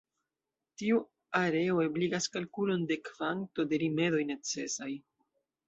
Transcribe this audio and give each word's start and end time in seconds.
Tiu 0.81 1.01
areo 1.39 1.75
ebligas 1.83 2.27
kalkulon 2.37 2.89
de 2.93 2.99
kvanto 3.11 3.69
de 3.75 3.81
rimedoj 3.87 4.25
necesaj. 4.33 4.93